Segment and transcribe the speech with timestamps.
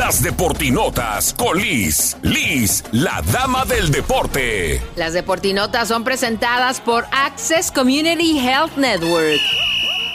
[0.00, 2.16] Las Deportinotas con Liz.
[2.22, 4.80] Liz, la dama del deporte.
[4.96, 9.38] Las Deportinotas son presentadas por Access Community Health Network.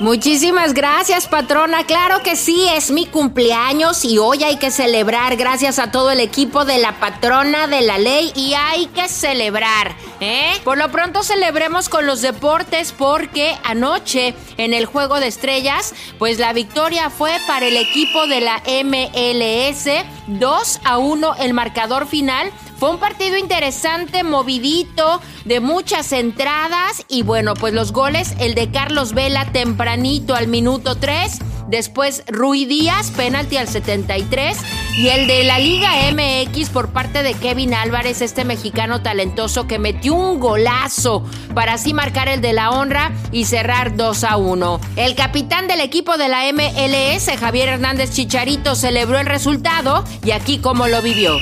[0.00, 1.82] Muchísimas gracias, patrona.
[1.82, 6.20] Claro que sí, es mi cumpleaños y hoy hay que celebrar gracias a todo el
[6.20, 10.52] equipo de la patrona de la ley y hay que celebrar, ¿eh?
[10.62, 16.38] Por lo pronto celebremos con los deportes porque anoche en el Juego de Estrellas, pues
[16.38, 22.52] la victoria fue para el equipo de la MLS, 2 a 1 el marcador final
[22.78, 28.70] fue un partido interesante, movidito, de muchas entradas y bueno, pues los goles, el de
[28.70, 34.58] Carlos Vela tempranito al minuto 3, después Rui Díaz, penalti al 73
[34.96, 39.80] y el de la Liga MX por parte de Kevin Álvarez, este mexicano talentoso que
[39.80, 41.24] metió un golazo
[41.54, 44.80] para así marcar el de la honra y cerrar 2 a 1.
[44.94, 50.58] El capitán del equipo de la MLS, Javier Hernández Chicharito, celebró el resultado y aquí
[50.58, 51.38] cómo lo vivió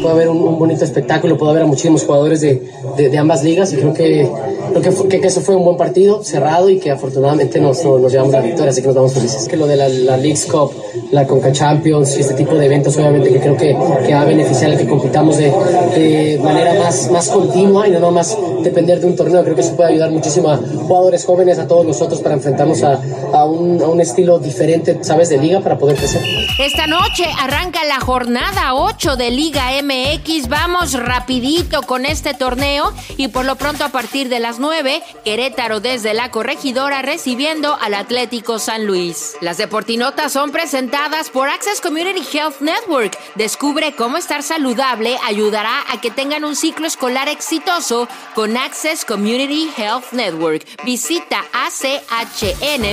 [0.00, 2.60] puede haber un, bonito espectáculo, puede haber a muchísimos jugadores de,
[2.96, 4.28] de, ambas ligas y creo que,
[4.74, 8.32] creo que, que, eso fue un buen partido, cerrado y que afortunadamente nos, nos, llevamos
[8.32, 9.46] la victoria, así que nos vamos felices.
[9.48, 10.72] Que lo de la, la Leagues Cup,
[11.12, 14.24] la Conca Champions y este tipo de eventos obviamente que creo que, que va a
[14.24, 15.52] beneficiar a que compitamos de,
[15.94, 19.76] de, manera más, más continua y no más depender de un torneo, creo que eso
[19.76, 23.00] puede ayudar muchísimo a jugadores jóvenes, a todos nosotros para enfrentarnos a,
[23.32, 26.22] a, un, a un estilo diferente, ¿sabes?, de liga para poder crecer.
[26.58, 30.48] Esta noche arranca la jornada 8 de Liga MX.
[30.48, 35.80] Vamos rapidito con este torneo y por lo pronto a partir de las 9, Querétaro
[35.80, 39.36] desde la corregidora recibiendo al Atlético San Luis.
[39.40, 43.18] Las deportinotas son presentadas por Access Community Health Network.
[43.34, 49.70] Descubre cómo estar saludable ayudará a que tengan un ciclo escolar exitoso con Access Community
[49.76, 50.66] Health Network.
[50.84, 52.92] Visita achn.net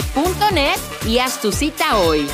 [1.08, 2.28] y haz tu cita hoy.